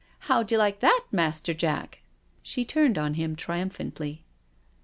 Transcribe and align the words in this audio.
How'd 0.21 0.51
you 0.51 0.57
like 0.57 0.79
that, 0.79 1.03
Master 1.11 1.53
Jack?" 1.53 2.01
She 2.41 2.65
turned 2.65 2.97
on 2.97 3.13
him 3.13 3.35
triumphantly. 3.35 4.25